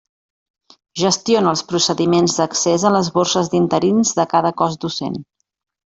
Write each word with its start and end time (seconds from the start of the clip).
Gestiona 1.01 1.51
els 1.57 1.63
procediments 1.73 2.39
d'accés 2.39 2.89
a 2.91 2.95
les 2.99 3.13
borses 3.21 3.55
d'interins 3.55 4.19
de 4.23 4.31
cada 4.37 4.55
cos 4.65 4.85
docent. 4.89 5.25